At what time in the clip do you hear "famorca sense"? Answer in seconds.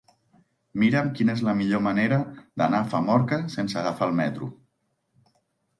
2.95-3.81